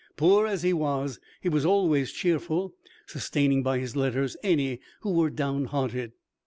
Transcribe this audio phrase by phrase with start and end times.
[0.17, 2.73] Poor as he was, he was always cheerful,
[3.05, 6.13] sustaining by his letters any who were downhearted.